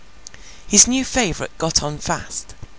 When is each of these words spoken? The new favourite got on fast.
The 0.71 0.83
new 0.87 1.05
favourite 1.05 1.55
got 1.59 1.83
on 1.83 1.99
fast. 1.99 2.55